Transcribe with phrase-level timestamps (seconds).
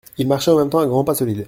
[0.17, 1.37] Il marchait en même temps à grands pas solides.